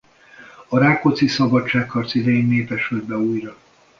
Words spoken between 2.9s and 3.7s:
be újra.